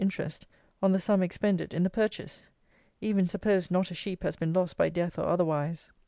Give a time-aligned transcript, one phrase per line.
[0.01, 0.47] interest
[0.81, 2.49] on the sum expended in the purchase;
[3.01, 5.91] even suppose not a sheep has been lost by death or otherwise.